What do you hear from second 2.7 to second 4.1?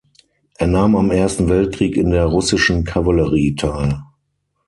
Kavallerie teil.